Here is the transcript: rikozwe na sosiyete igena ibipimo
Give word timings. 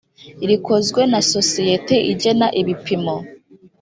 rikozwe 0.49 1.01
na 1.11 1.19
sosiyete 1.31 1.95
igena 2.11 2.47
ibipimo 2.61 3.15